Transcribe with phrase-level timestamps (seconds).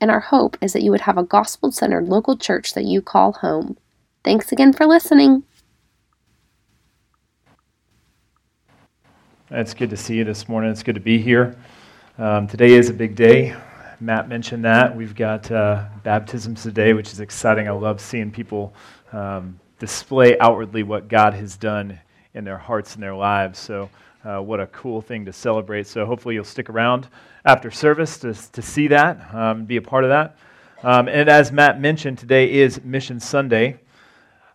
[0.00, 3.02] and our hope is that you would have a gospel centered local church that you
[3.02, 3.76] call home.
[4.24, 5.44] Thanks again for listening.
[9.50, 10.70] It's good to see you this morning.
[10.70, 11.56] It's good to be here.
[12.18, 13.56] Um, today is a big day.
[14.00, 14.94] Matt mentioned that.
[14.94, 17.66] We've got uh, baptisms today, which is exciting.
[17.66, 18.74] I love seeing people
[19.12, 21.98] um, display outwardly what God has done
[22.34, 23.58] in their hearts and their lives.
[23.58, 23.88] So,
[24.24, 25.86] uh, what a cool thing to celebrate.
[25.86, 27.08] So, hopefully, you'll stick around
[27.44, 30.36] after service to, to see that, um, be a part of that.
[30.82, 33.78] Um, and as Matt mentioned, today is Mission Sunday.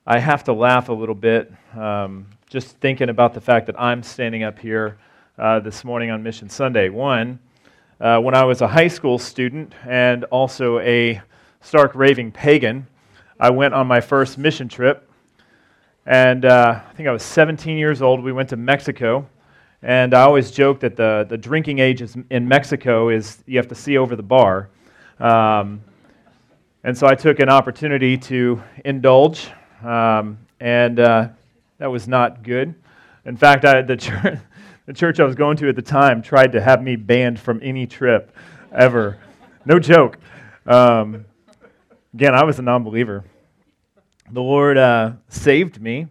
[0.05, 4.03] I have to laugh a little bit um, just thinking about the fact that I'm
[4.03, 4.97] standing up here
[5.37, 6.89] uh, this morning on Mission Sunday.
[6.89, 7.39] One,
[7.99, 11.21] uh, when I was a high school student and also a
[11.61, 12.87] stark raving pagan,
[13.39, 15.09] I went on my first mission trip
[16.05, 18.21] and uh, I think I was 17 years old.
[18.21, 19.27] We went to Mexico.
[19.83, 23.75] And I always joke that the, the drinking age in Mexico is you have to
[23.75, 24.69] see over the bar.
[25.19, 25.81] Um,
[26.83, 29.49] and so I took an opportunity to indulge,
[29.83, 31.27] um, and uh,
[31.77, 32.73] that was not good.
[33.25, 34.39] In fact, I, the, church,
[34.85, 37.59] the church I was going to at the time tried to have me banned from
[37.61, 38.35] any trip
[38.73, 39.19] ever.
[39.65, 40.17] No joke.
[40.65, 41.25] Um,
[42.13, 43.25] again, I was a non believer
[44.31, 46.07] the Lord uh, saved me.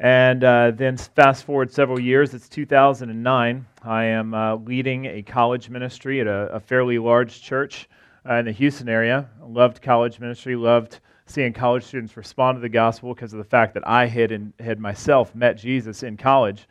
[0.00, 3.66] And uh, then fast forward several years, it's 2009.
[3.82, 7.86] I am uh, leading a college ministry at a, a fairly large church
[8.26, 9.28] uh, in the Houston area.
[9.46, 13.74] Loved college ministry, loved seeing college students respond to the gospel because of the fact
[13.74, 16.66] that I had, in, had myself met Jesus in college.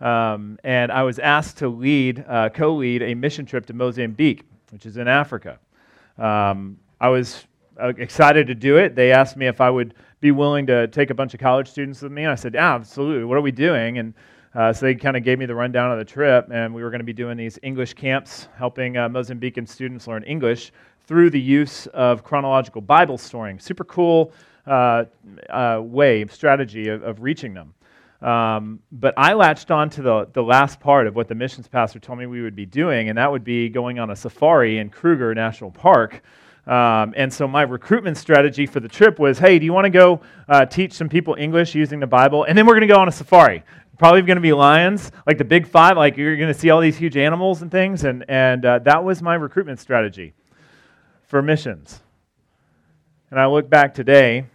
[0.00, 4.44] Um, and I was asked to lead, uh, co lead a mission trip to Mozambique,
[4.70, 5.58] which is in Africa.
[6.16, 7.44] Um, I was
[7.80, 8.94] uh, excited to do it.
[8.94, 12.02] They asked me if I would be willing to take a bunch of college students
[12.02, 12.24] with me.
[12.24, 13.24] And I said, yeah, absolutely.
[13.24, 13.98] What are we doing?
[13.98, 14.14] And
[14.54, 16.90] uh, so they kind of gave me the rundown of the trip, and we were
[16.90, 20.72] going to be doing these English camps, helping uh, Mozambican students learn English
[21.06, 23.58] through the use of chronological Bible storying.
[23.58, 24.32] Super cool
[24.66, 25.04] uh,
[25.48, 27.74] uh way, strategy of, of reaching them.
[28.20, 32.00] Um, but I latched on to the, the last part of what the missions pastor
[32.00, 34.90] told me we would be doing, and that would be going on a safari in
[34.90, 36.22] Kruger National Park
[36.68, 39.90] um, and so my recruitment strategy for the trip was hey, do you want to
[39.90, 42.44] go uh, teach some people English using the Bible?
[42.44, 43.64] And then we're going to go on a safari.
[43.98, 46.80] Probably going to be lions, like the big five, like you're going to see all
[46.80, 48.04] these huge animals and things.
[48.04, 50.34] And, and uh, that was my recruitment strategy
[51.24, 52.00] for missions.
[53.30, 54.46] And I look back today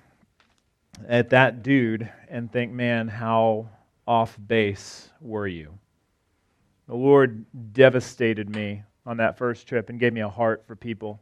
[1.10, 3.68] at that dude and think, man, how
[4.08, 5.78] off base were you?
[6.88, 11.20] The Lord devastated me on that first trip and gave me a heart for people.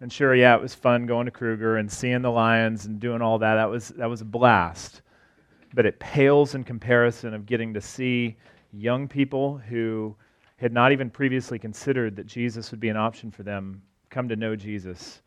[0.00, 3.22] And sure, yeah, it was fun going to Kruger and seeing the lions and doing
[3.22, 3.54] all that.
[3.54, 5.02] That was, that was a blast.
[5.72, 8.36] But it pales in comparison of getting to see
[8.72, 10.14] young people who
[10.56, 14.36] had not even previously considered that Jesus would be an option for them come to
[14.36, 15.22] know Jesus.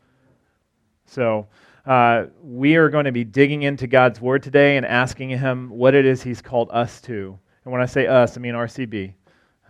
[1.04, 1.46] So,
[1.86, 5.94] uh, we are going to be digging into God's Word today and asking Him what
[5.94, 7.38] it is He's called us to.
[7.64, 9.12] And when I say us, I mean RCB,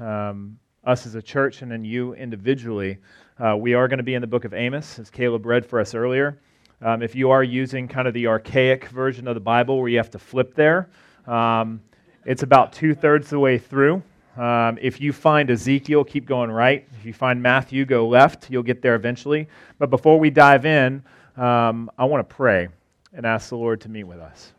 [0.00, 2.98] um, us as a church, and then you individually.
[3.40, 5.78] Uh, we are going to be in the book of Amos, as Caleb read for
[5.78, 6.40] us earlier.
[6.82, 9.96] Um, if you are using kind of the archaic version of the Bible where you
[9.96, 10.90] have to flip there,
[11.28, 11.80] um,
[12.24, 14.02] it's about two thirds the way through.
[14.36, 16.88] Um, if you find Ezekiel, keep going right.
[16.98, 18.50] If you find Matthew, go left.
[18.50, 19.46] You'll get there eventually.
[19.78, 21.04] But before we dive in,
[21.36, 22.66] um, I want to pray
[23.12, 24.52] and ask the Lord to meet with us.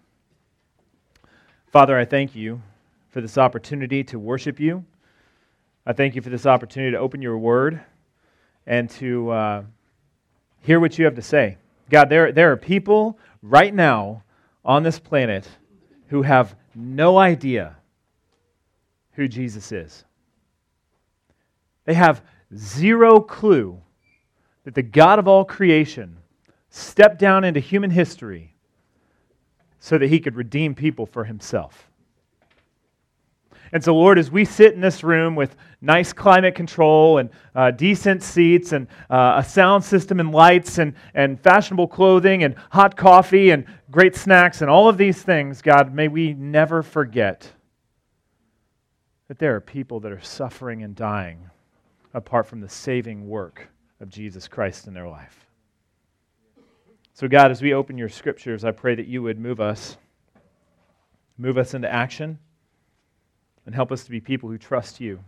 [1.67, 2.61] Father, I thank you
[3.09, 4.85] for this opportunity to worship you.
[5.85, 7.81] I thank you for this opportunity to open your word
[8.65, 9.63] and to uh,
[10.61, 11.57] hear what you have to say.
[11.89, 14.23] God, there, there are people right now
[14.63, 15.47] on this planet
[16.07, 17.75] who have no idea
[19.13, 20.05] who Jesus is.
[21.85, 22.21] They have
[22.55, 23.81] zero clue
[24.63, 26.17] that the God of all creation
[26.69, 28.53] stepped down into human history
[29.79, 31.88] so that he could redeem people for himself.
[33.71, 37.71] And so, Lord, as we sit in this room with nice climate control and uh,
[37.71, 42.97] decent seats and uh, a sound system and lights and, and fashionable clothing and hot
[42.97, 47.51] coffee and great snacks and all of these things, God, may we never forget
[49.27, 51.49] that there are people that are suffering and dying
[52.13, 53.69] apart from the saving work
[54.01, 55.45] of Jesus Christ in their life.
[57.13, 59.97] So, God, as we open your scriptures, I pray that you would move us,
[61.37, 62.39] move us into action,
[63.69, 65.19] and help us to be people who trust you.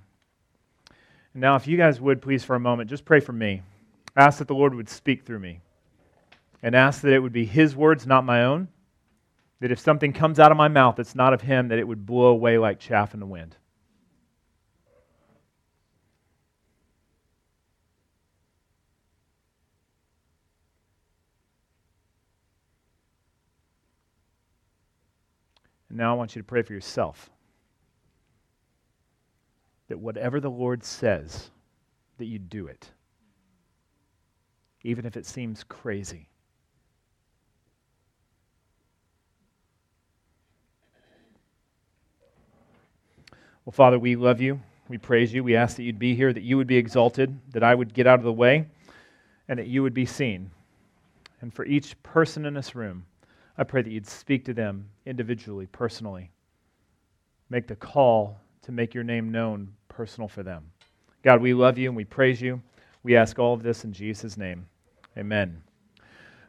[1.36, 3.62] And now, if you guys would please, for a moment, just pray for me.
[4.16, 5.60] Ask that the Lord would speak through me,
[6.64, 8.68] and ask that it would be his words, not my own.
[9.60, 12.04] That if something comes out of my mouth that's not of him, that it would
[12.04, 13.56] blow away like chaff in the wind.
[25.90, 27.31] And now I want you to pray for yourself.
[29.92, 31.50] That whatever the Lord says,
[32.18, 32.90] that you do it.
[34.86, 36.30] Even if it seems crazy.
[43.66, 44.62] Well, Father, we love you.
[44.88, 45.44] We praise you.
[45.44, 48.08] We ask that you'd be here, that you would be exalted, that I would get
[48.08, 48.68] out of the way,
[49.50, 50.52] and that you would be seen.
[51.42, 53.06] And for each person in this room,
[53.58, 56.32] I pray that you'd speak to them individually, personally.
[57.50, 60.64] Make the call to make your name known personal for them.
[61.22, 62.60] God, we love you and we praise you.
[63.04, 64.66] We ask all of this in Jesus' name.
[65.16, 65.62] Amen.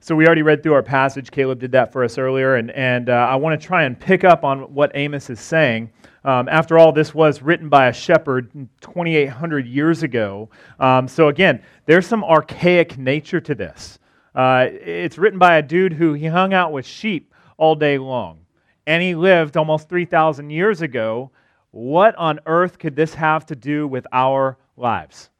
[0.00, 1.30] So, we already read through our passage.
[1.30, 4.24] Caleb did that for us earlier, and, and uh, I want to try and pick
[4.24, 5.90] up on what Amos is saying.
[6.24, 8.50] Um, after all, this was written by a shepherd
[8.80, 10.48] 2,800 years ago.
[10.80, 13.98] Um, so, again, there's some archaic nature to this.
[14.34, 18.38] Uh, it's written by a dude who he hung out with sheep all day long.
[18.86, 21.32] And he lived almost 3,000 years ago.
[21.72, 25.30] What on earth could this have to do with our lives?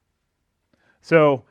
[1.02, 1.44] So,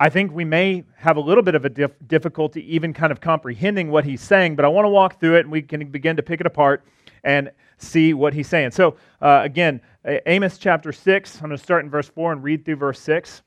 [0.00, 3.20] I think we may have a little bit of a dif- difficulty even kind of
[3.20, 6.16] comprehending what he's saying, but I want to walk through it and we can begin
[6.16, 6.84] to pick it apart
[7.24, 8.70] and see what he's saying.
[8.70, 12.64] So, uh, again, Amos chapter 6, I'm going to start in verse 4 and read
[12.64, 13.42] through verse 6.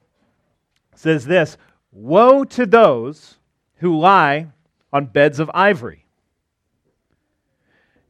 [0.91, 1.57] It says this
[1.93, 3.37] Woe to those
[3.77, 4.47] who lie
[4.91, 6.05] on beds of ivory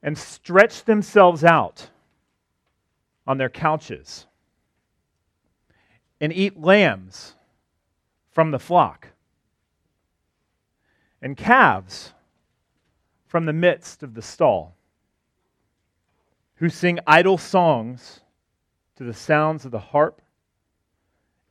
[0.01, 1.89] and stretch themselves out
[3.27, 4.25] on their couches
[6.19, 7.35] and eat lambs
[8.31, 9.07] from the flock
[11.21, 12.13] and calves
[13.27, 14.75] from the midst of the stall,
[16.55, 18.21] who sing idle songs
[18.95, 20.21] to the sounds of the harp,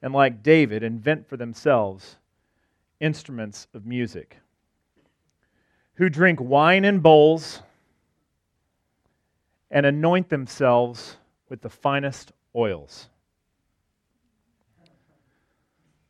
[0.03, 2.17] and like David, invent for themselves
[3.01, 4.37] instruments of music,
[5.95, 7.63] who drink wine in bowls
[9.71, 11.17] and anoint themselves
[11.51, 13.09] with the finest oils.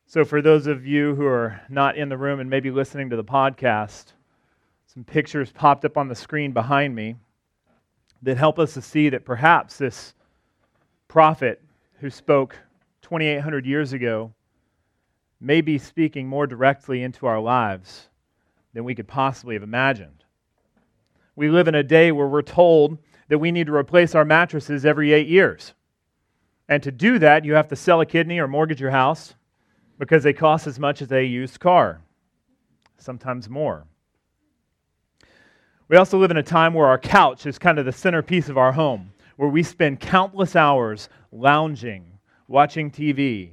[0.07, 3.17] So, for those of you who are not in the room and maybe listening to
[3.17, 4.13] the podcast,
[4.87, 7.17] some pictures popped up on the screen behind me
[8.23, 10.15] that help us to see that perhaps this
[11.09, 11.63] prophet
[12.01, 12.57] who spoke
[13.03, 14.33] 2,800 years ago
[15.41, 18.09] may be speaking more directly into our lives
[18.75, 20.25] than we could possibly have imagined.
[21.35, 22.99] We live in a day where we're told
[23.31, 25.73] that we need to replace our mattresses every eight years.
[26.69, 29.35] And to do that, you have to sell a kidney or mortgage your house
[30.01, 32.01] because they cost as much as a used car,
[32.99, 33.87] sometimes more.
[35.87, 38.59] We also live in a time where our couch is kind of the centerpiece of
[38.59, 42.19] our home, where we spend countless hours lounging,
[42.49, 43.51] watching TV,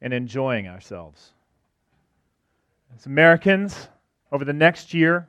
[0.00, 1.30] and enjoying ourselves.
[2.96, 3.88] As Americans,
[4.32, 5.28] over the next year,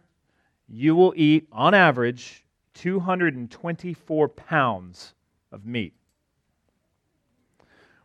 [0.68, 2.45] you will eat, on average,
[2.76, 5.14] 224 pounds
[5.52, 5.94] of meat.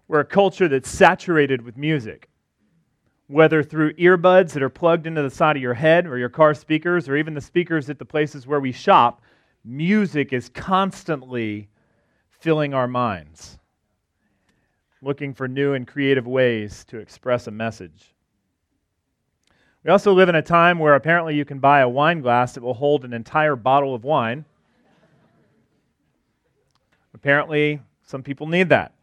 [0.09, 2.29] We're a culture that's saturated with music,
[3.29, 6.55] whether through earbuds that are plugged into the side of your head or your car
[6.55, 9.23] speakers or even the speakers at the places where we shop.
[9.65, 11.69] Music is constantly
[12.31, 13.59] filling our minds
[15.03, 18.15] looking for new and creative ways to express a message.
[19.83, 22.63] We also live in a time where apparently you can buy a wine glass that
[22.63, 24.45] will hold an entire bottle of wine.
[27.15, 28.95] Apparently, some people need that.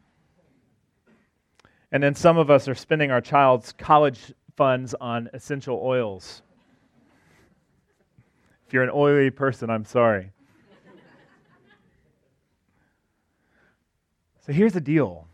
[1.91, 6.41] And then some of us are spending our child's college funds on essential oils.
[8.65, 10.31] If you're an oily person, I'm sorry.
[14.45, 15.27] so here's the deal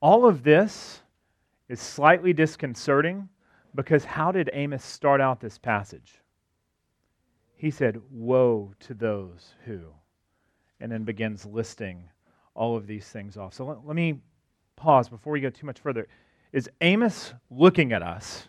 [0.00, 1.00] all of this
[1.68, 3.28] is slightly disconcerting
[3.74, 6.20] because how did Amos start out this passage?
[7.56, 9.80] He said, Woe to those who,
[10.84, 12.10] and then begins listing
[12.52, 13.54] all of these things off.
[13.54, 14.20] So let, let me
[14.76, 16.06] pause before we go too much further.
[16.52, 18.48] Is Amos looking at us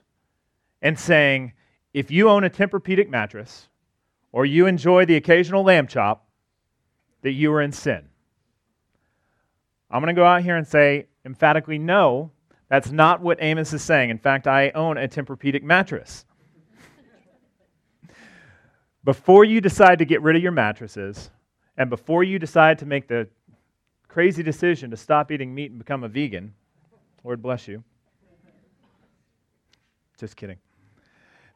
[0.82, 1.54] and saying,
[1.94, 3.70] if you own a Tempur-Pedic mattress
[4.34, 6.28] or you enjoy the occasional lamb chop,
[7.22, 8.10] that you are in sin?
[9.90, 12.32] I'm going to go out here and say, emphatically no.
[12.68, 14.10] That's not what Amos is saying.
[14.10, 16.26] In fact, I own a Tempur-Pedic mattress.
[19.06, 21.30] before you decide to get rid of your mattresses
[21.78, 23.28] and before you decide to make the
[24.08, 26.54] crazy decision to stop eating meat and become a vegan,
[27.24, 27.84] Lord bless you.
[30.18, 30.58] Just kidding.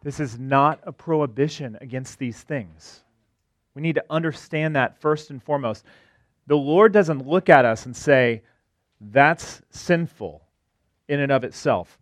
[0.02, 3.02] This is not a prohibition against these things.
[3.76, 5.86] We need to understand that first and foremost.
[6.48, 8.42] The Lord doesn't look at us and say,
[9.00, 10.42] that's sinful
[11.08, 11.99] in and of itself.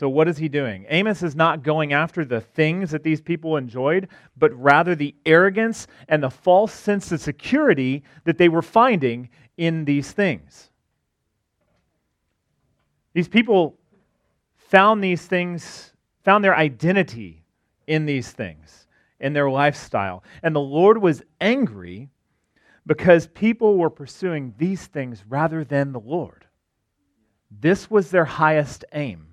[0.00, 0.86] So, what is he doing?
[0.88, 5.86] Amos is not going after the things that these people enjoyed, but rather the arrogance
[6.08, 9.28] and the false sense of security that they were finding
[9.58, 10.70] in these things.
[13.12, 13.78] These people
[14.56, 15.92] found these things,
[16.24, 17.44] found their identity
[17.86, 18.86] in these things,
[19.18, 20.24] in their lifestyle.
[20.42, 22.08] And the Lord was angry
[22.86, 26.46] because people were pursuing these things rather than the Lord.
[27.50, 29.26] This was their highest aim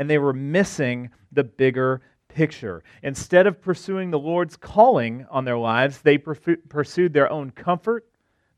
[0.00, 2.82] and they were missing the bigger picture.
[3.02, 8.08] Instead of pursuing the Lord's calling on their lives, they pursued their own comfort,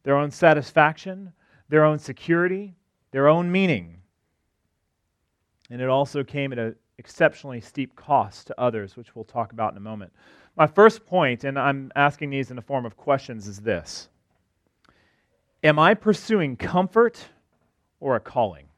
[0.04, 1.32] their own satisfaction,
[1.68, 2.76] their own security,
[3.10, 3.98] their own meaning.
[5.68, 9.72] And it also came at an exceptionally steep cost to others, which we'll talk about
[9.72, 10.12] in a moment.
[10.56, 14.08] My first point, and I'm asking these in the form of questions, is this
[15.64, 17.30] Am I pursuing comfort
[17.98, 18.68] or a calling?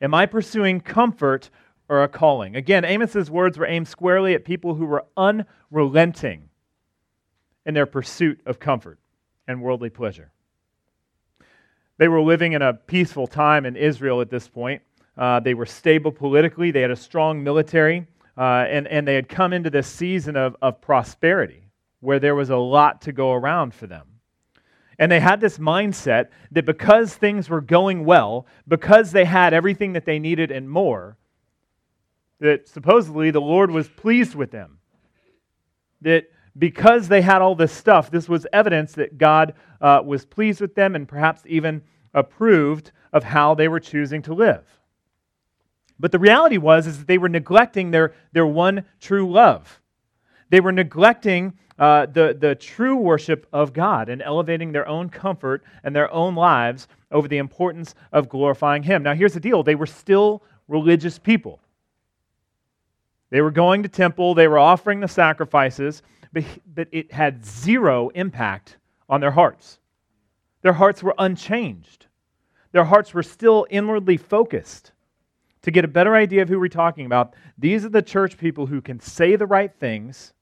[0.00, 1.50] Am I pursuing comfort
[1.88, 2.56] or a calling?
[2.56, 6.48] Again, Amos's words were aimed squarely at people who were unrelenting
[7.66, 8.98] in their pursuit of comfort
[9.46, 10.32] and worldly pleasure.
[11.98, 14.82] They were living in a peaceful time in Israel at this point.
[15.18, 18.06] Uh, they were stable politically, they had a strong military,
[18.38, 21.64] uh, and, and they had come into this season of, of prosperity
[22.00, 24.06] where there was a lot to go around for them.
[25.00, 29.94] And they had this mindset that because things were going well, because they had everything
[29.94, 31.16] that they needed and more,
[32.38, 34.78] that supposedly the Lord was pleased with them.
[36.02, 36.24] That
[36.58, 40.74] because they had all this stuff, this was evidence that God uh, was pleased with
[40.74, 41.80] them and perhaps even
[42.12, 44.66] approved of how they were choosing to live.
[45.98, 49.79] But the reality was is that they were neglecting their, their one true love.
[50.50, 55.64] They were neglecting uh, the, the true worship of God and elevating their own comfort
[55.82, 59.02] and their own lives over the importance of glorifying Him.
[59.02, 61.58] Now, here's the deal they were still religious people.
[63.30, 66.02] They were going to temple, they were offering the sacrifices,
[66.32, 68.76] but, but it had zero impact
[69.08, 69.78] on their hearts.
[70.62, 72.06] Their hearts were unchanged.
[72.72, 74.92] Their hearts were still inwardly focused.
[75.62, 78.66] To get a better idea of who we're talking about, these are the church people
[78.66, 80.32] who can say the right things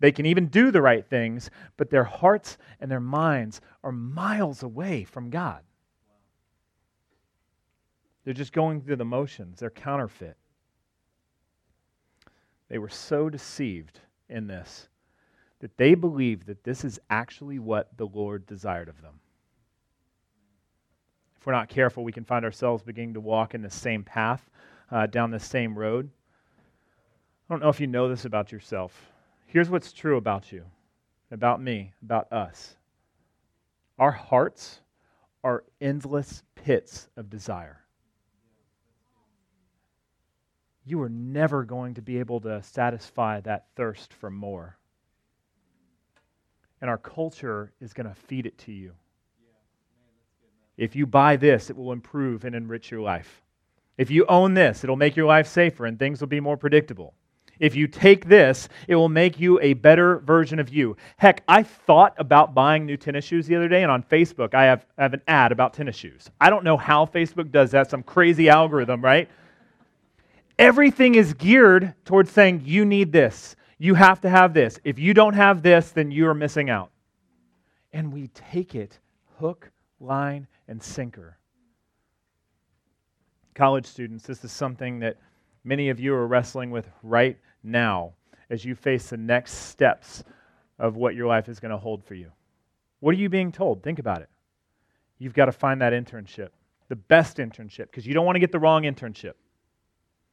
[0.00, 4.62] they can even do the right things, but their hearts and their minds are miles
[4.62, 5.62] away from God.
[8.24, 10.36] They're just going through the motions, they're counterfeit.
[12.68, 14.88] They were so deceived in this
[15.60, 19.20] that they believed that this is actually what the Lord desired of them.
[21.38, 24.48] If we're not careful, we can find ourselves beginning to walk in the same path,
[24.90, 26.08] uh, down the same road.
[27.48, 29.10] I don't know if you know this about yourself.
[29.50, 30.62] Here's what's true about you,
[31.32, 32.76] about me, about us.
[33.98, 34.80] Our hearts
[35.42, 37.80] are endless pits of desire.
[40.84, 44.78] You are never going to be able to satisfy that thirst for more.
[46.80, 48.92] And our culture is going to feed it to you.
[50.76, 53.42] If you buy this, it will improve and enrich your life.
[53.98, 57.14] If you own this, it'll make your life safer and things will be more predictable.
[57.60, 60.96] If you take this, it will make you a better version of you.
[61.18, 64.64] Heck, I thought about buying new tennis shoes the other day, and on Facebook, I
[64.64, 66.30] have, I have an ad about tennis shoes.
[66.40, 69.28] I don't know how Facebook does that, some crazy algorithm, right?
[70.58, 73.56] Everything is geared towards saying, you need this.
[73.78, 74.80] You have to have this.
[74.82, 76.90] If you don't have this, then you are missing out.
[77.92, 78.98] And we take it
[79.38, 81.36] hook, line, and sinker.
[83.54, 85.18] College students, this is something that
[85.64, 88.12] many of you are wrestling with right now
[88.48, 90.24] as you face the next steps
[90.78, 92.30] of what your life is going to hold for you.
[93.00, 93.82] What are you being told?
[93.82, 94.28] Think about it.
[95.18, 96.48] You've got to find that internship,
[96.88, 99.34] the best internship, because you don't want to get the wrong internship.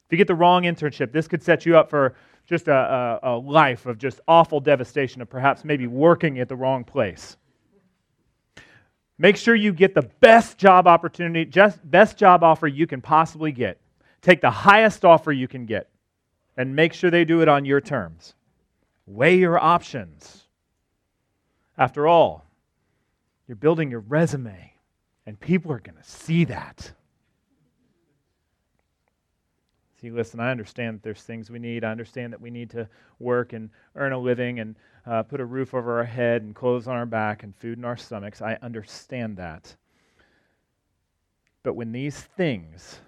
[0.08, 2.16] If you get the wrong internship, this could set you up for
[2.46, 6.56] just a, a, a life of just awful devastation of perhaps maybe working at the
[6.56, 7.36] wrong place.
[9.18, 13.52] Make sure you get the best job opportunity, just best job offer you can possibly
[13.52, 13.82] get.
[14.22, 15.90] Take the highest offer you can get
[16.58, 18.34] and make sure they do it on your terms.
[19.06, 20.44] Weigh your options.
[21.78, 22.46] After all,
[23.48, 24.74] you're building your resume,
[25.26, 26.92] and people are going to see that.
[30.02, 31.84] See, listen, I understand that there's things we need.
[31.84, 32.88] I understand that we need to
[33.20, 36.88] work and earn a living and uh, put a roof over our head and clothes
[36.88, 38.42] on our back and food in our stomachs.
[38.42, 39.76] I understand that.
[41.64, 43.00] But when these things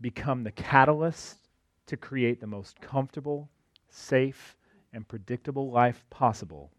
[0.00, 1.43] become the catalyst
[1.86, 3.48] to create the most comfortable,
[3.88, 4.56] safe,
[4.92, 6.70] and predictable life possible,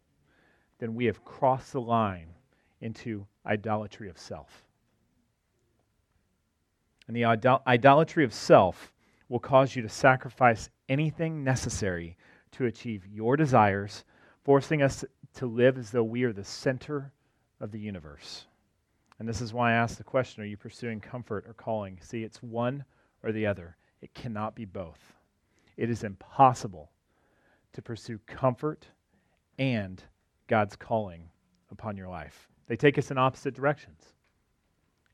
[0.80, 2.28] then we have crossed the line
[2.82, 4.66] into idolatry of self.
[7.08, 8.94] And the idol- idolatry of self
[9.30, 12.18] will cause you to sacrifice anything necessary
[12.52, 14.06] to achieve your desires,
[14.44, 15.04] forcing us
[15.36, 17.12] to live as though we are the center
[17.60, 18.48] of the universe.
[19.20, 22.00] And this is why I asked the question Are you pursuing comfort or calling?
[22.02, 22.86] See, it's one
[23.24, 25.16] or the other, it cannot be both.
[25.78, 26.92] It is impossible
[27.74, 28.86] to pursue comfort
[29.58, 30.04] and
[30.48, 31.28] God's calling
[31.72, 32.48] upon your life.
[32.68, 34.14] They take us in opposite directions.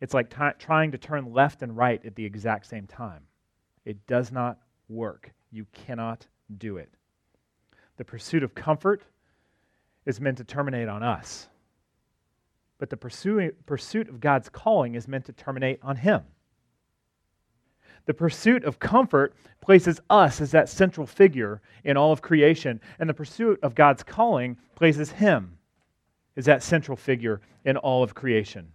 [0.01, 3.23] It's like t- trying to turn left and right at the exact same time.
[3.85, 4.57] It does not
[4.89, 5.31] work.
[5.51, 6.89] You cannot do it.
[7.95, 9.03] The pursuit of comfort
[10.05, 11.47] is meant to terminate on us,
[12.77, 16.23] but the pursuit of God's calling is meant to terminate on Him.
[18.05, 23.09] The pursuit of comfort places us as that central figure in all of creation, and
[23.09, 25.57] the pursuit of God's calling places Him
[26.35, 28.71] as that central figure in all of creation.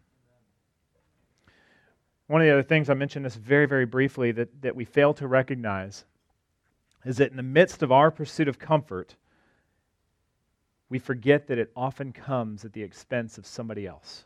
[2.29, 5.15] One of the other things, I mentioned this very, very briefly, that, that we fail
[5.15, 6.05] to recognize
[7.05, 9.15] is that in the midst of our pursuit of comfort,
[10.89, 14.25] we forget that it often comes at the expense of somebody else.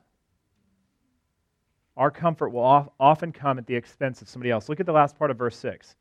[2.00, 4.70] Our comfort will often come at the expense of somebody else.
[4.70, 5.96] Look at the last part of verse 6.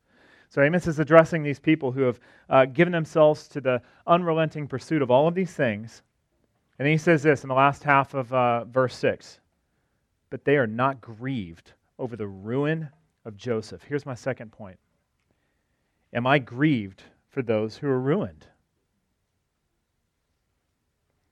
[0.48, 5.01] So Amos is addressing these people who have uh, given themselves to the unrelenting pursuit
[5.01, 6.01] of all of these things.
[6.79, 9.41] And he says this in the last half of uh, verse 6
[10.29, 12.88] But they are not grieved over the ruin
[13.25, 13.84] of Joseph.
[13.84, 14.79] Here's my second point
[16.13, 18.48] Am I grieved for those who are ruined?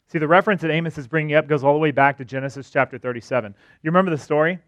[0.08, 2.70] See, the reference that Amos is bringing up goes all the way back to Genesis
[2.70, 3.54] chapter 37.
[3.84, 4.60] You remember the story?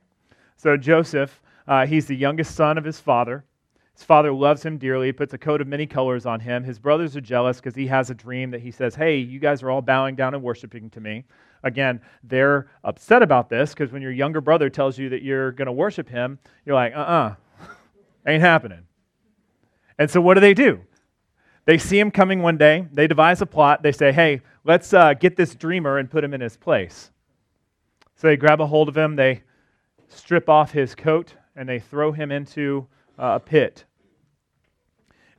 [0.58, 3.45] So, Joseph, uh, he's the youngest son of his father.
[3.93, 6.63] His father loves him dearly, he puts a coat of many colors on him.
[6.63, 9.63] His brothers are jealous because he has a dream that he says, Hey, you guys
[9.63, 11.25] are all bowing down and worshiping to me.
[11.63, 15.65] Again, they're upset about this because when your younger brother tells you that you're going
[15.65, 17.65] to worship him, you're like, Uh uh-uh, uh,
[18.28, 18.84] ain't happening.
[19.97, 20.82] And so what do they do?
[21.69, 22.88] They see him coming one day.
[22.91, 23.84] They devise a plot.
[23.84, 27.12] They say, Hey, let's uh, get this dreamer and put him in his place.
[28.15, 29.43] So they grab a hold of him, they
[30.08, 32.88] strip off his coat, and they throw him into
[33.19, 33.86] uh, a pit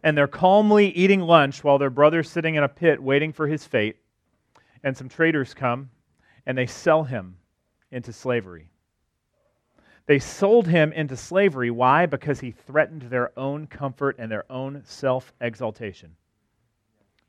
[0.04, 3.66] and they're calmly eating lunch while their brother's sitting in a pit waiting for his
[3.66, 3.96] fate.
[4.84, 5.90] And some traders come
[6.46, 7.36] and they sell him
[7.90, 8.68] into slavery.
[10.06, 11.70] They sold him into slavery.
[11.70, 12.06] Why?
[12.06, 16.16] Because he threatened their own comfort and their own self exaltation.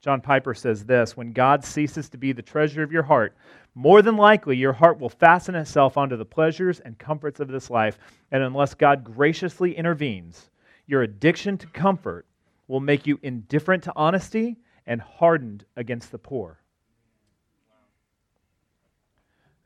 [0.01, 3.35] John Piper says this When God ceases to be the treasure of your heart,
[3.75, 7.69] more than likely your heart will fasten itself onto the pleasures and comforts of this
[7.69, 7.99] life.
[8.31, 10.49] And unless God graciously intervenes,
[10.87, 12.25] your addiction to comfort
[12.67, 16.59] will make you indifferent to honesty and hardened against the poor.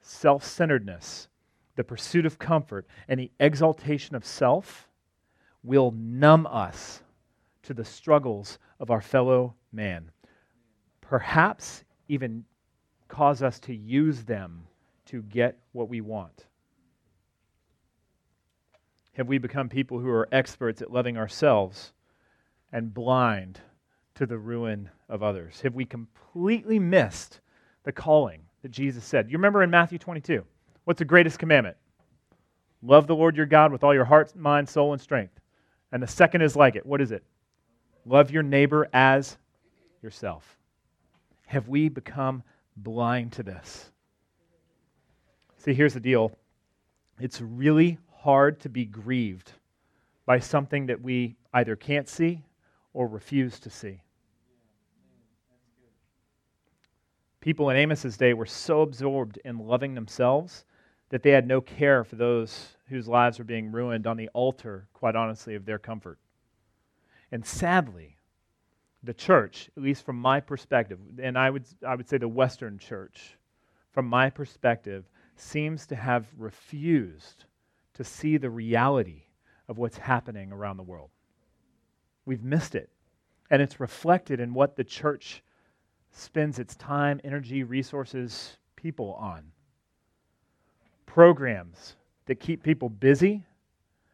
[0.02, 1.30] Self centeredness,
[1.78, 4.90] the pursuit of comfort, and the exaltation of self
[5.64, 7.02] will numb us
[7.64, 10.12] to the struggles of our fellow man.
[11.08, 12.44] Perhaps even
[13.08, 14.66] cause us to use them
[15.06, 16.46] to get what we want.
[19.14, 21.94] Have we become people who are experts at loving ourselves
[22.72, 23.62] and blind
[24.16, 25.62] to the ruin of others?
[25.62, 27.40] Have we completely missed
[27.84, 29.30] the calling that Jesus said?
[29.30, 30.44] You remember in Matthew 22,
[30.84, 31.78] what's the greatest commandment?
[32.82, 35.40] Love the Lord your God with all your heart, mind, soul, and strength.
[35.92, 36.86] And the second is like it.
[36.86, 37.24] What is it?
[38.06, 39.38] Love your neighbor as
[40.02, 40.58] yourself.
[41.48, 42.44] Have we become
[42.76, 43.92] blind to this?
[45.58, 46.38] See, here's the deal
[47.20, 49.52] it's really hard to be grieved
[50.26, 52.44] by something that we either can't see
[52.94, 54.02] or refuse to see.
[57.40, 60.66] People in Amos's day were so absorbed in loving themselves
[61.10, 64.88] that they had no care for those whose lives were being ruined on the altar,
[64.94, 66.18] quite honestly, of their comfort.
[67.32, 68.15] And sadly,
[69.06, 72.78] the church, at least from my perspective, and I would, I would say the Western
[72.78, 73.38] church,
[73.92, 77.46] from my perspective, seems to have refused
[77.94, 79.24] to see the reality
[79.68, 81.10] of what's happening around the world.
[82.26, 82.90] We've missed it.
[83.52, 85.44] And it's reflected in what the church
[86.12, 89.44] spends its time, energy, resources, people on.
[91.06, 93.44] Programs that keep people busy,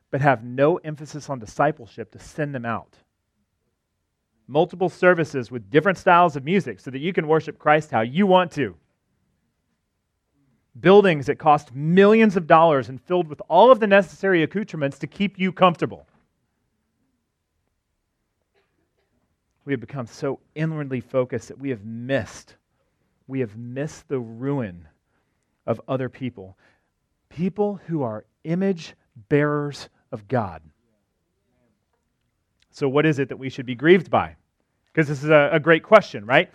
[0.09, 2.97] but have no emphasis on discipleship to send them out.
[4.47, 8.27] Multiple services with different styles of music so that you can worship Christ how you
[8.27, 8.75] want to.
[10.79, 15.07] Buildings that cost millions of dollars and filled with all of the necessary accoutrements to
[15.07, 16.07] keep you comfortable.
[19.65, 22.55] We have become so inwardly focused that we have missed,
[23.27, 24.87] we have missed the ruin
[25.65, 26.57] of other people.
[27.29, 28.95] People who are image
[29.29, 30.61] bearers of God.
[32.71, 34.35] So, what is it that we should be grieved by?
[34.91, 36.49] Because this is a, a, great question, right?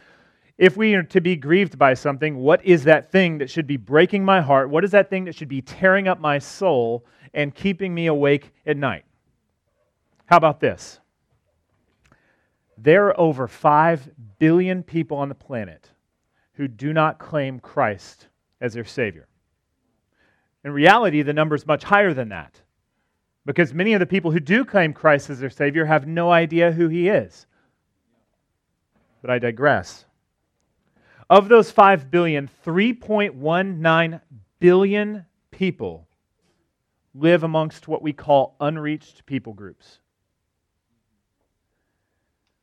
[0.58, 3.76] If we are to be grieved by something, what is that thing that should be
[3.76, 4.70] breaking my heart?
[4.70, 8.52] What is that thing that should be tearing up my soul and keeping me awake
[8.66, 9.04] at night?
[10.24, 11.00] How about this?
[12.78, 15.90] There are over 5 billion people on the planet
[16.54, 18.28] who do not claim Christ
[18.60, 19.28] as their Savior.
[20.64, 22.60] In reality, the number is much higher than that
[23.46, 26.72] because many of the people who do claim Christ as their Savior have no idea
[26.72, 27.46] who He is.
[29.22, 30.04] But I digress.
[31.30, 34.20] Of those 5 billion, 3.19
[34.58, 36.08] billion people
[37.14, 40.00] live amongst what we call unreached people groups.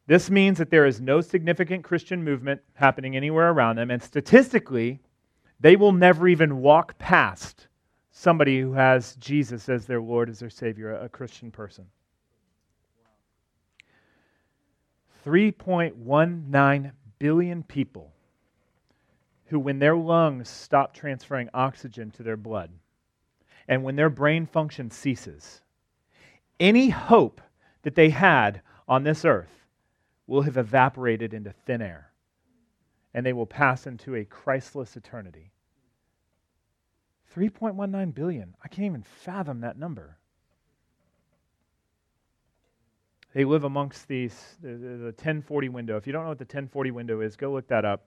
[0.06, 5.00] This means that there is no significant Christian movement happening anywhere around them, and statistically,
[5.62, 7.68] they will never even walk past
[8.14, 11.86] somebody who has Jesus as their Lord, as their Savior, a Christian person.
[15.26, 18.12] 3.19 billion people
[19.46, 22.70] who, when their lungs stop transferring oxygen to their blood,
[23.68, 25.62] and when their brain function ceases,
[26.60, 27.42] any hope
[27.82, 29.66] that they had on this earth
[30.28, 32.12] will have evaporated into thin air,
[33.14, 35.53] and they will pass into a Christless eternity.
[37.36, 38.56] 3.19 billion.
[38.64, 40.18] I can't even fathom that number.
[43.34, 45.98] They live amongst these, the, the 1040 window.
[45.98, 48.06] If you don't know what the 1040 window is, go look that up.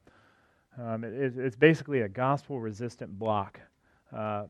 [0.78, 3.60] Um, it, it's basically a gospel resistant block,
[4.14, 4.44] uh,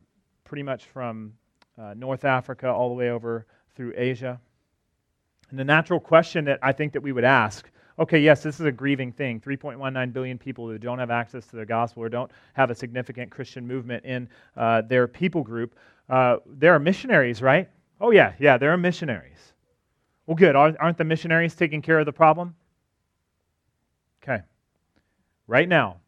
[0.44, 1.32] pretty much from
[1.78, 4.38] uh, North Africa all the way over through Asia.
[5.50, 8.66] And the natural question that I think that we would ask okay, yes, this is
[8.66, 12.30] a grieving thing 3.19 billion people who don't have access to the gospel or don't
[12.54, 15.74] have a significant Christian movement in uh, their people group.
[16.08, 17.68] Uh, there are missionaries, right?
[18.00, 19.52] Oh, yeah, yeah, there are missionaries.
[20.26, 20.56] Well, good.
[20.56, 22.54] Aren't the missionaries taking care of the problem?
[24.22, 24.42] Okay.
[25.46, 25.98] Right now,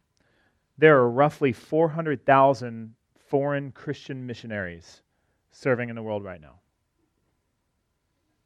[0.77, 2.95] there are roughly 400,000
[3.29, 5.03] foreign Christian missionaries
[5.51, 6.61] serving in the world right now.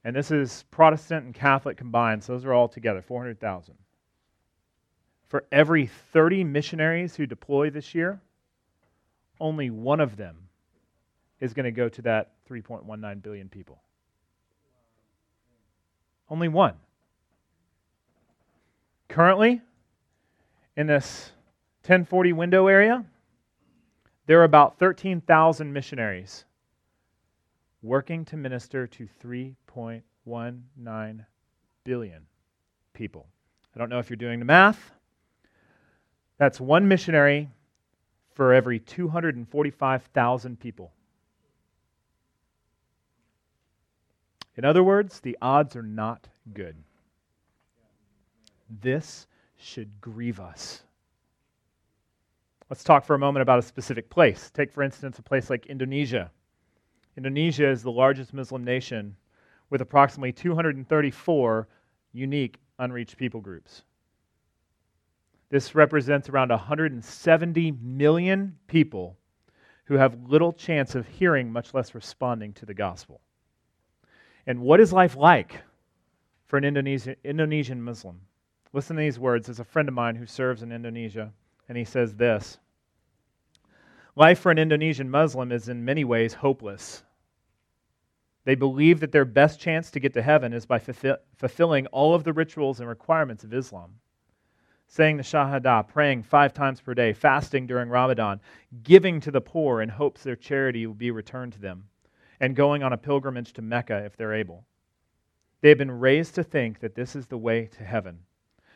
[0.04, 3.74] And this is Protestant and Catholic combined, so those are all together 400,000.
[5.28, 8.20] For every 30 missionaries who deploy this year,
[9.40, 10.36] only one of them
[11.40, 13.80] is going to go to that 3.19 billion people.
[16.28, 16.74] Only one.
[19.08, 19.60] Currently,
[20.76, 21.32] in this
[21.82, 23.04] 1040 window area,
[24.26, 26.44] there are about 13,000 missionaries
[27.82, 31.24] working to minister to 3.19
[31.84, 32.26] billion
[32.92, 33.26] people.
[33.74, 34.92] I don't know if you're doing the math.
[36.38, 37.48] That's one missionary
[38.34, 40.92] for every 245,000 people.
[44.56, 46.76] In other words, the odds are not good.
[48.80, 50.82] This should grieve us.
[52.68, 54.50] Let's talk for a moment about a specific place.
[54.52, 56.30] Take, for instance, a place like Indonesia.
[57.16, 59.16] Indonesia is the largest Muslim nation
[59.70, 61.68] with approximately 234
[62.12, 63.82] unique unreached people groups.
[65.50, 69.18] This represents around 170 million people
[69.84, 73.20] who have little chance of hearing, much less responding to the gospel.
[74.46, 75.60] And what is life like
[76.46, 78.20] for an Indonesian, Indonesian Muslim?
[78.72, 79.46] Listen to these words.
[79.46, 81.32] There's a friend of mine who serves in Indonesia,
[81.68, 82.58] and he says this
[84.14, 87.02] Life for an Indonesian Muslim is in many ways hopeless.
[88.44, 92.24] They believe that their best chance to get to heaven is by fulfilling all of
[92.24, 93.94] the rituals and requirements of Islam.
[94.86, 98.40] Saying the Shahada, praying five times per day, fasting during Ramadan,
[98.82, 101.84] giving to the poor in hopes their charity will be returned to them,
[102.40, 104.66] and going on a pilgrimage to Mecca if they're able.
[105.62, 108.18] They have been raised to think that this is the way to heaven.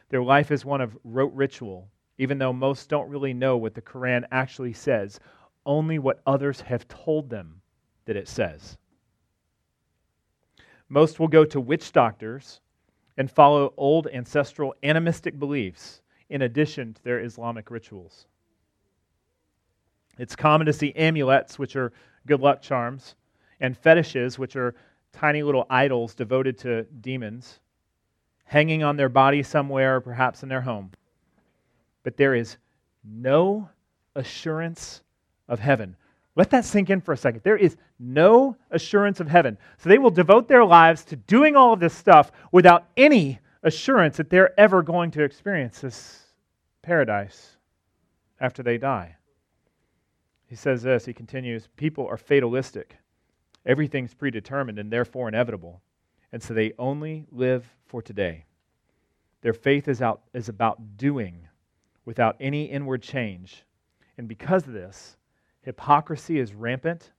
[0.09, 3.83] Their life is one of rote ritual, even though most don't really know what the
[3.83, 5.21] Quran actually says,
[5.65, 7.61] only what others have told them
[8.05, 8.79] that it says.
[10.89, 12.61] Most will go to witch doctors
[13.17, 18.27] and follow old ancestral animistic beliefs in addition to their Islamic rituals.
[20.19, 21.93] It's common to see amulets, which are
[22.27, 23.17] good luck charms,
[23.61, 24.75] and fetishes, which are
[25.13, 27.61] tiny little idols devoted to demons,
[28.45, 30.91] hanging on their body somewhere, or perhaps in their home.
[32.07, 32.57] But there is
[33.03, 33.69] no
[34.15, 35.03] assurance
[35.49, 35.97] of heaven.
[36.37, 37.41] Let that sink in for a second.
[37.43, 39.59] There is no assurance of heaven.
[39.79, 44.19] So they will devote their lives to doing all of this stuff without any assurance
[44.19, 46.27] that they're ever going to experience this
[46.81, 47.57] paradise
[48.39, 49.17] after they die.
[50.47, 52.99] He says this, he continues People are fatalistic.
[53.67, 55.83] Everything's predetermined and therefore inevitable.
[56.31, 58.45] And so they only live for today.
[59.41, 61.49] Their faith is, out, is about doing
[62.07, 63.65] without any inward change.
[64.17, 65.19] And because of this,
[65.61, 67.13] hypocrisy is rampant,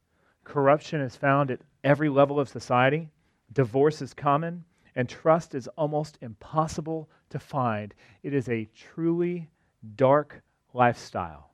[0.44, 3.10] corruption is found at every level of society,
[3.54, 4.64] divorce is common,
[4.96, 7.94] and trust is almost impossible to find.
[8.24, 9.48] It is a truly
[9.96, 10.42] dark
[10.74, 11.52] lifestyle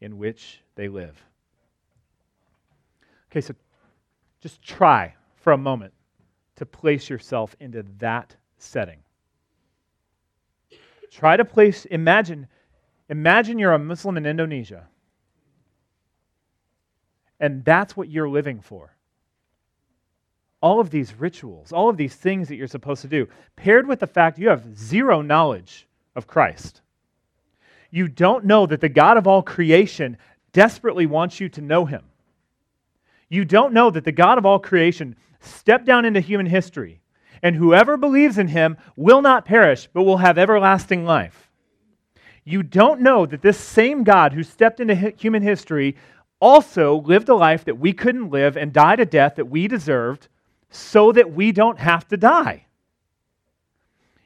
[0.00, 1.20] in which they live.
[3.30, 3.54] Okay, so
[4.40, 5.92] just try for a moment
[6.56, 8.98] to place yourself into that setting.
[11.10, 12.46] Try to place, imagine,
[13.08, 14.88] imagine you're a Muslim in Indonesia.
[17.38, 18.96] And that's what you're living for.
[20.60, 24.00] All of these rituals, all of these things that you're supposed to do, paired with
[24.00, 26.80] the fact you have zero knowledge of Christ.
[27.90, 30.16] You don't know that the God of all creation
[30.52, 32.04] desperately wants you to know him.
[33.28, 37.00] You don't know that the God of all creation stepped down into human history,
[37.42, 41.45] and whoever believes in him will not perish, but will have everlasting life.
[42.48, 45.96] You don't know that this same God who stepped into human history
[46.40, 50.28] also lived a life that we couldn't live and died a death that we deserved
[50.70, 52.66] so that we don't have to die.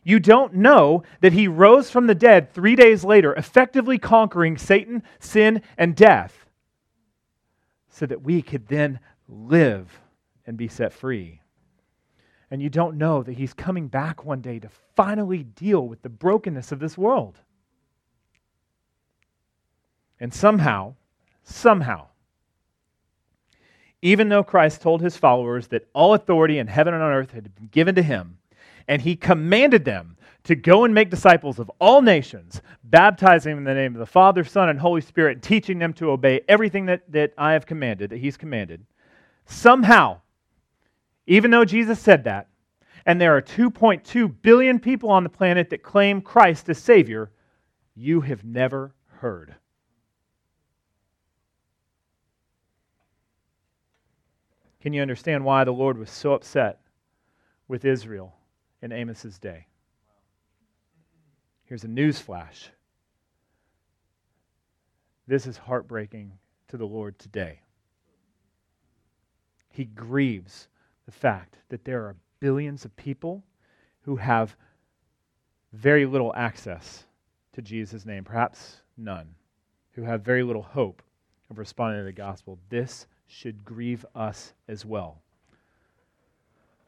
[0.05, 5.03] You don't know that he rose from the dead three days later, effectively conquering Satan,
[5.19, 6.45] sin, and death,
[7.89, 9.99] so that we could then live
[10.45, 11.41] and be set free.
[12.51, 16.11] And you don't know that he's coming back one day to finally deal with the
[16.11, 17.39] brokenness of this world.
[20.21, 20.95] And somehow,
[21.43, 22.09] somehow,
[24.03, 27.55] even though Christ told his followers that all authority in heaven and on earth had
[27.55, 28.39] been given to him,
[28.87, 33.65] and he commanded them to go and make disciples of all nations, baptizing them in
[33.65, 37.03] the name of the Father, Son, and Holy Spirit, teaching them to obey everything that,
[37.13, 38.85] that I have commanded, that he's commanded.
[39.45, 40.21] Somehow,
[41.27, 42.49] even though Jesus said that,
[43.07, 47.31] and there are 2.2 billion people on the planet that claim Christ as Savior,
[47.95, 49.55] you have never heard.
[54.81, 56.81] Can you understand why the Lord was so upset
[57.69, 58.35] with Israel
[58.81, 59.67] in Amos's day?
[61.65, 62.71] Here's a news flash.
[65.27, 66.33] This is heartbreaking
[66.69, 67.61] to the Lord today.
[69.69, 70.69] He grieves
[71.07, 73.45] the fact that there are billions of people
[74.03, 74.57] who have
[75.73, 77.05] very little access
[77.53, 79.35] to Jesus' name, perhaps none,
[79.93, 81.03] who have very little hope
[81.51, 82.59] of responding to the gospel.
[82.71, 85.23] This should grieve us as well.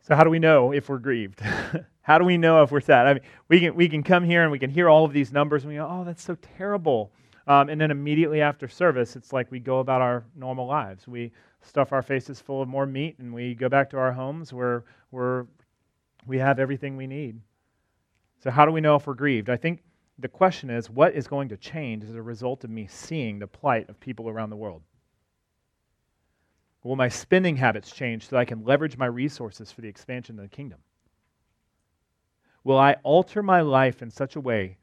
[0.02, 1.40] So, how do we know if we're grieved?
[2.02, 3.06] how do we know if we're sad?
[3.06, 5.32] I mean, we can, we can come here and we can hear all of these
[5.32, 7.12] numbers and we go, oh, that's so terrible.
[7.46, 11.06] Um, and then immediately after service, it's like we go about our normal lives.
[11.06, 14.52] We stuff our faces full of more meat and we go back to our homes
[14.52, 15.46] where we're,
[16.26, 17.40] we have everything we need.
[18.42, 19.48] So, how do we know if we're grieved?
[19.48, 19.82] I think
[20.18, 23.46] the question is what is going to change as a result of me seeing the
[23.46, 24.82] plight of people around the world?
[26.82, 30.42] Will my spending habits change so I can leverage my resources for the expansion of
[30.42, 30.80] the kingdom?
[32.64, 34.78] Will I alter my life in such a way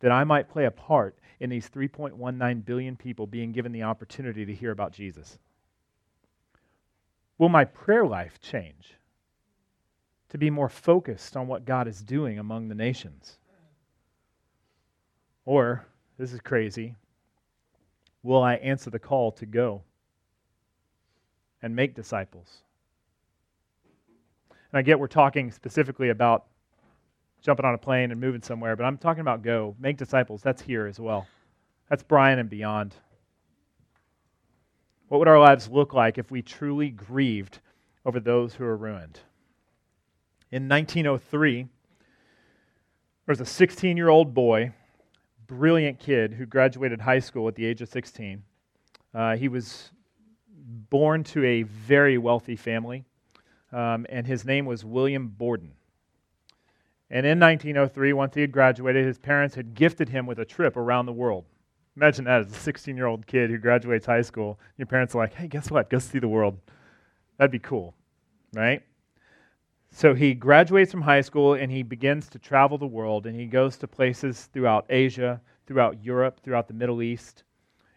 [0.00, 4.44] that I might play a part in these 3.19 billion people being given the opportunity
[4.44, 5.38] to hear about Jesus?
[7.38, 8.94] Will my prayer life change
[10.28, 13.38] to be more focused on what God is doing among the nations?
[15.44, 15.86] Or,
[16.18, 16.94] this is crazy,
[18.22, 19.82] will I answer the call to go?
[21.64, 22.58] And make disciples.
[24.50, 26.44] And I get we're talking specifically about
[27.40, 30.42] jumping on a plane and moving somewhere, but I'm talking about go, make disciples.
[30.42, 31.26] That's here as well.
[31.88, 32.94] That's Bryan and beyond.
[35.08, 37.60] What would our lives look like if we truly grieved
[38.04, 39.20] over those who are ruined?
[40.50, 41.68] In 1903, there
[43.26, 44.74] was a 16 year old boy,
[45.46, 48.42] brilliant kid, who graduated high school at the age of 16.
[49.14, 49.92] Uh, he was
[50.64, 53.04] born to a very wealthy family,
[53.72, 55.72] um, and his name was William Borden.
[57.10, 60.76] And in 1903, once he had graduated, his parents had gifted him with a trip
[60.76, 61.44] around the world.
[61.96, 64.58] Imagine that as a 16 year old kid who graduates high school.
[64.78, 65.90] Your parents are like, hey, guess what?
[65.90, 66.58] Go see the world.
[67.38, 67.94] That'd be cool,
[68.52, 68.82] right?
[69.90, 73.46] So he graduates from high school and he begins to travel the world and he
[73.46, 77.44] goes to places throughout Asia, throughout Europe, throughout the Middle East.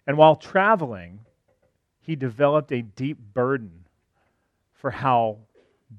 [0.05, 1.19] And while traveling,
[2.07, 3.85] he developed a deep burden
[4.71, 5.37] for how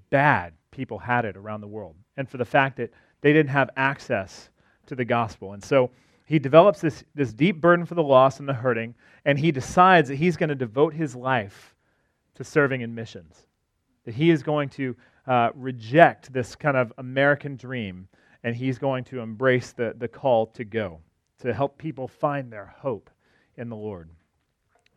[0.08, 2.90] bad people had it around the world and for the fact that
[3.20, 4.48] they didn't have access
[4.86, 5.52] to the gospel.
[5.52, 5.90] And so
[6.24, 8.94] he develops this, this deep burden for the lost and the hurting,
[9.26, 11.74] and he decides that he's going to devote his life
[12.36, 13.44] to serving in missions.
[14.06, 18.08] That he is going to uh, reject this kind of American dream,
[18.44, 21.00] and he's going to embrace the, the call to go,
[21.40, 23.10] to help people find their hope
[23.58, 24.08] in the Lord.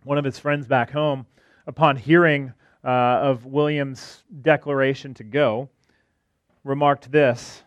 [0.04, 1.26] One of his friends back home,
[1.68, 5.70] upon hearing uh, of William's declaration to go,
[6.64, 7.64] remarked this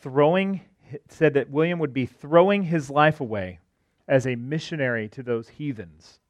[0.00, 0.60] throwing
[1.08, 3.58] said that William would be throwing his life away
[4.08, 6.20] as a missionary to those heathens.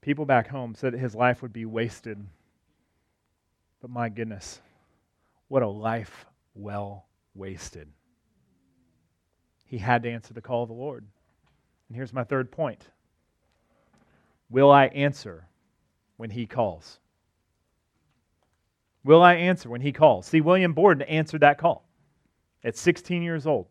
[0.00, 2.26] People back home said that his life would be wasted.
[3.80, 4.60] But my goodness,
[5.48, 7.88] what a life well wasted.
[9.72, 11.06] He had to answer the call of the Lord.
[11.88, 12.90] And here's my third point
[14.50, 15.46] Will I answer
[16.18, 16.98] when he calls?
[19.02, 20.26] Will I answer when he calls?
[20.26, 21.88] See, William Borden answered that call
[22.62, 23.66] at 16 years old.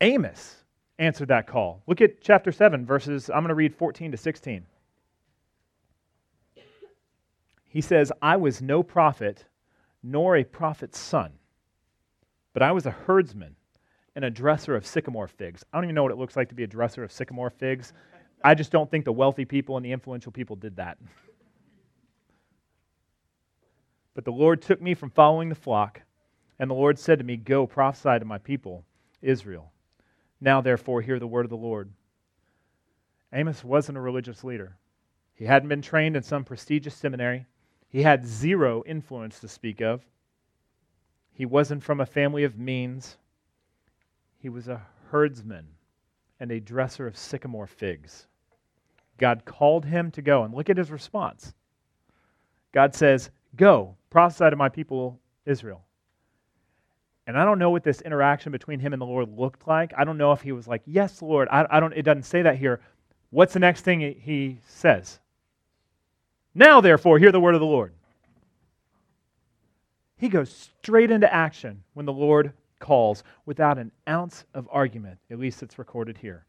[0.00, 0.64] Amos
[0.98, 1.82] answered that call.
[1.86, 4.64] Look at chapter 7, verses, I'm going to read 14 to 16.
[7.68, 9.44] He says, I was no prophet,
[10.02, 11.32] nor a prophet's son,
[12.54, 13.54] but I was a herdsman
[14.18, 15.64] and a dresser of sycamore figs.
[15.72, 17.92] I don't even know what it looks like to be a dresser of sycamore figs.
[18.42, 20.98] I just don't think the wealthy people and the influential people did that.
[24.14, 26.02] But the Lord took me from following the flock,
[26.58, 28.84] and the Lord said to me, Go prophesy to my people,
[29.22, 29.70] Israel.
[30.40, 31.92] Now, therefore, hear the word of the Lord.
[33.32, 34.78] Amos wasn't a religious leader.
[35.36, 37.46] He hadn't been trained in some prestigious seminary.
[37.88, 40.04] He had zero influence to speak of.
[41.32, 43.16] He wasn't from a family of means.
[44.38, 45.66] He was a herdsman
[46.40, 48.26] and a dresser of sycamore figs.
[49.18, 51.54] God called him to go, and look at his response.
[52.72, 55.82] God says, Go, prophesy to my people Israel.
[57.26, 59.92] And I don't know what this interaction between him and the Lord looked like.
[59.98, 61.48] I don't know if he was like, Yes, Lord.
[61.50, 62.80] I, I don't, it doesn't say that here.
[63.30, 65.18] What's the next thing he says?
[66.54, 67.92] Now, therefore, hear the word of the Lord.
[70.16, 75.18] He goes straight into action when the Lord calls without an ounce of argument.
[75.30, 76.46] At least it's recorded here.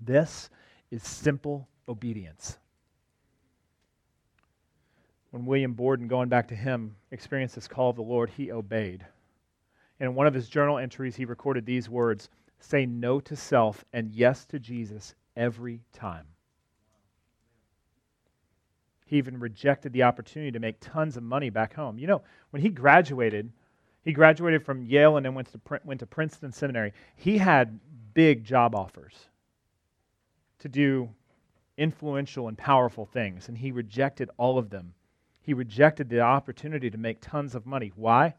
[0.00, 0.50] This
[0.90, 2.58] is simple obedience
[5.30, 9.06] when William Borden, going back to him, experienced this call of the Lord, he obeyed.
[9.98, 12.28] And in one of his journal entries, he recorded these words
[12.62, 16.26] Say no to self and yes to Jesus every time.
[19.06, 21.98] He even rejected the opportunity to make tons of money back home.
[21.98, 23.50] You know, when he graduated,
[24.02, 26.92] he graduated from Yale and then went to, went to Princeton Seminary.
[27.16, 27.78] He had
[28.14, 29.14] big job offers
[30.58, 31.10] to do
[31.76, 34.94] influential and powerful things, and he rejected all of them
[35.42, 37.92] he rejected the opportunity to make tons of money.
[37.96, 38.34] Why?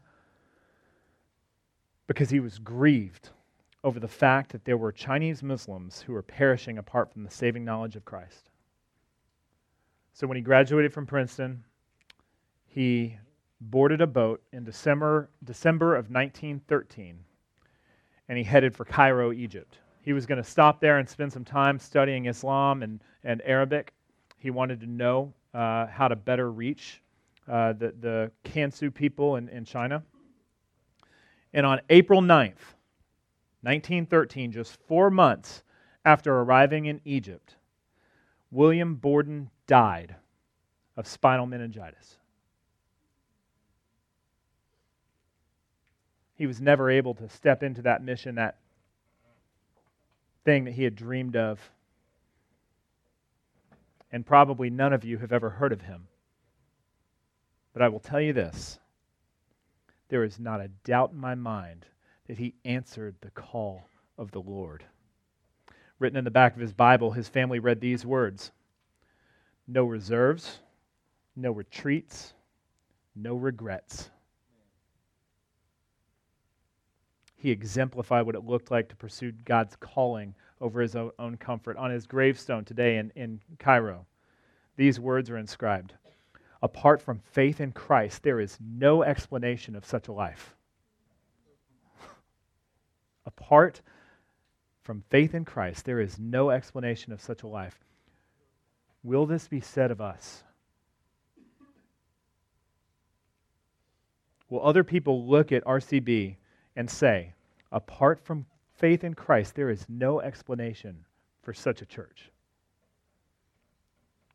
[2.06, 3.30] Because he was grieved
[3.84, 7.64] over the fact that there were Chinese Muslims who were perishing apart from the saving
[7.64, 8.50] knowledge of Christ.
[10.12, 11.64] So when he graduated from Princeton,
[12.66, 13.18] he
[13.70, 17.24] boarded a boat in December, December of 1913
[18.28, 19.78] and he headed for Cairo, Egypt.
[20.00, 23.92] He was going to stop there and spend some time studying Islam and, and Arabic.
[24.38, 27.02] He wanted to know uh, how to better reach
[27.46, 30.02] uh, the, the Kansu people in, in China.
[31.52, 32.74] And on April 9th,
[33.60, 35.62] 1913, just four months
[36.04, 37.56] after arriving in Egypt,
[38.50, 40.16] William Borden died
[40.96, 42.16] of spinal meningitis.
[46.42, 48.56] He was never able to step into that mission, that
[50.44, 51.70] thing that he had dreamed of
[54.10, 56.08] and probably none of you have ever heard of him.
[57.72, 58.80] But I will tell you this
[60.08, 61.86] there is not a doubt in my mind
[62.26, 63.88] that he answered the call
[64.18, 64.84] of the Lord.
[66.00, 68.50] Written in the back of his Bible, his family read these words
[69.68, 70.58] No reserves,
[71.36, 72.34] no retreats,
[73.14, 74.10] no regrets.
[77.42, 81.76] he exemplified what it looked like to pursue God's calling over his own comfort.
[81.76, 84.06] On his gravestone today in, in Cairo,
[84.76, 85.94] these words are inscribed
[86.62, 90.54] Apart from faith in Christ, there is no explanation of such a life.
[93.26, 93.82] Apart
[94.84, 97.80] from faith in Christ, there is no explanation of such a life.
[99.02, 100.44] Will this be said of us?
[104.48, 106.36] Will other people look at RCB
[106.76, 107.34] and say,
[107.70, 111.04] apart from faith in Christ, there is no explanation
[111.42, 112.30] for such a church?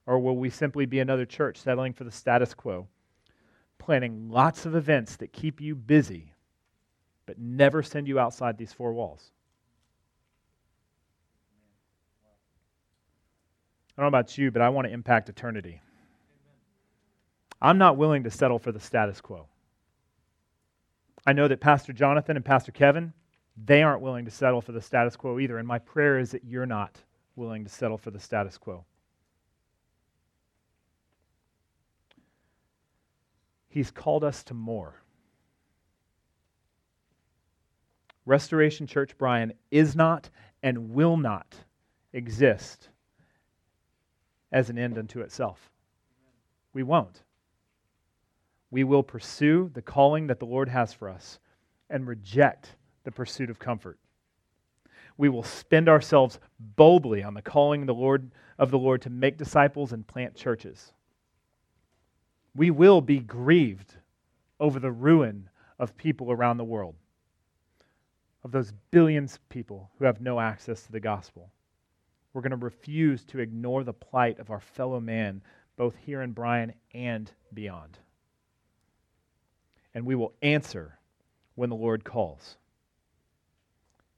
[0.06, 2.88] Or will we simply be another church settling for the status quo,
[3.78, 6.34] planning lots of events that keep you busy,
[7.26, 9.32] but never send you outside these four walls?
[13.98, 15.82] I don't know about you, but I want to impact eternity.
[17.60, 19.48] I'm not willing to settle for the status quo.
[21.28, 23.12] I know that Pastor Jonathan and Pastor Kevin,
[23.66, 25.58] they aren't willing to settle for the status quo either.
[25.58, 27.04] And my prayer is that you're not
[27.36, 28.86] willing to settle for the status quo.
[33.68, 34.96] He's called us to more.
[38.26, 40.30] Restoration Church Bryan is not
[40.64, 41.56] and will not
[42.14, 42.88] exist
[44.54, 45.70] as an end unto itself.
[46.72, 47.24] We won't
[48.70, 51.40] we will pursue the calling that the Lord has for us
[51.90, 53.98] and reject the pursuit of comfort.
[55.18, 59.38] We will spend ourselves boldly on the calling the Lord, of the Lord to make
[59.38, 60.92] disciples and plant churches.
[62.56, 63.96] We will be grieved
[64.60, 65.50] over the ruin
[65.80, 66.96] of people around the world,
[68.44, 71.52] of those billions of people who have no access to the gospel.
[72.34, 75.42] We're going to refuse to ignore the plight of our fellow man,
[75.78, 77.98] both here in Bryan and beyond
[79.98, 81.00] and we will answer
[81.56, 82.58] when the Lord calls.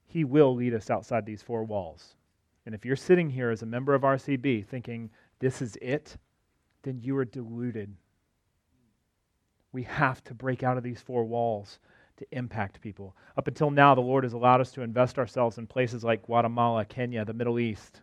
[0.04, 2.16] He will lead us outside these four walls.
[2.66, 5.08] And if you're sitting here as a member of RCB thinking
[5.38, 6.18] this is it,
[6.82, 7.96] then you are deluded.
[9.72, 11.78] We have to break out of these four walls
[12.18, 13.16] to impact people.
[13.38, 16.84] Up until now, the Lord has allowed us to invest ourselves in places like Guatemala,
[16.84, 18.02] Kenya, the Middle East.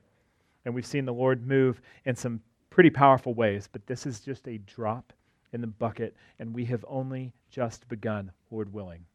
[0.66, 4.48] And we've seen the Lord move in some pretty powerful ways, but this is just
[4.48, 5.14] a drop
[5.58, 9.06] in the bucket, and we have only just begun, Lord willing.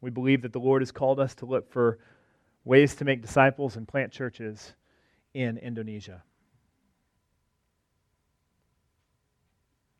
[0.00, 1.98] We believe that the Lord has called us to look for
[2.64, 4.72] ways to make disciples and plant churches
[5.34, 6.22] in Indonesia.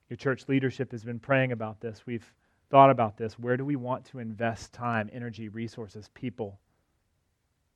[0.09, 2.03] Your church leadership has been praying about this.
[2.07, 2.32] We've
[2.70, 3.38] thought about this.
[3.38, 6.59] Where do we want to invest time, energy, resources, people?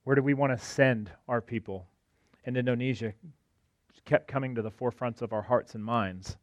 [0.05, 1.87] Where do we want to send our people?
[2.47, 3.13] And Indonesia
[4.05, 6.37] kept coming to the forefronts of our hearts and minds.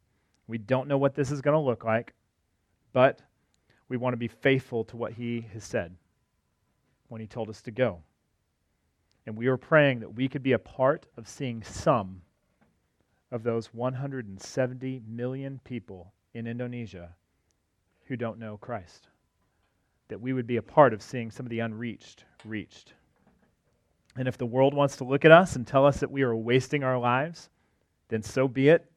[0.46, 2.14] We don't know what this is going to look like,
[2.92, 3.20] but
[3.88, 5.96] we want to be faithful to what He has said
[7.08, 8.02] when He told us to go.
[9.26, 12.22] And we are praying that we could be a part of seeing some
[13.30, 17.14] of those 170 million people in Indonesia
[18.06, 19.08] who don't know Christ.
[20.08, 22.92] That we would be a part of seeing some of the unreached reached.
[24.16, 26.36] And if the world wants to look at us and tell us that we are
[26.36, 27.48] wasting our lives,
[28.08, 28.90] then so be it.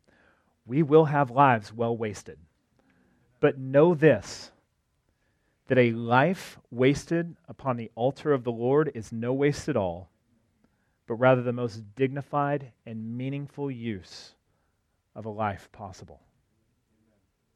[0.65, 2.37] We will have lives well wasted.
[3.39, 4.51] But know this
[5.67, 10.09] that a life wasted upon the altar of the Lord is no waste at all,
[11.07, 14.33] but rather the most dignified and meaningful use
[15.13, 16.21] of a life possible.